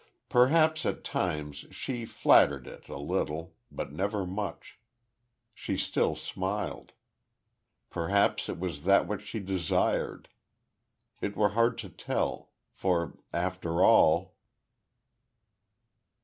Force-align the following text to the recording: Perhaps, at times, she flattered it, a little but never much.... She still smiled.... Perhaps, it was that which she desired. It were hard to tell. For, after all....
Perhaps, 0.29 0.83
at 0.87 1.03
times, 1.03 1.65
she 1.69 2.05
flattered 2.05 2.65
it, 2.65 2.89
a 2.89 2.97
little 2.97 3.53
but 3.71 3.91
never 3.91 4.25
much.... 4.25 4.79
She 5.53 5.77
still 5.77 6.15
smiled.... 6.15 6.93
Perhaps, 7.91 8.49
it 8.49 8.57
was 8.57 8.83
that 8.85 9.05
which 9.05 9.21
she 9.21 9.39
desired. 9.39 10.27
It 11.21 11.37
were 11.37 11.49
hard 11.49 11.77
to 11.77 11.89
tell. 11.89 12.49
For, 12.73 13.19
after 13.31 13.83
all.... 13.83 14.33